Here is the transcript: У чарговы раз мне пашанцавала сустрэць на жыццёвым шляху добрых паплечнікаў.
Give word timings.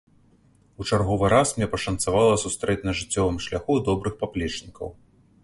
У 0.77 0.83
чарговы 0.89 1.29
раз 1.33 1.49
мне 1.57 1.67
пашанцавала 1.73 2.41
сустрэць 2.45 2.79
на 2.87 2.95
жыццёвым 3.01 3.39
шляху 3.47 3.79
добрых 3.91 4.19
паплечнікаў. 4.25 4.93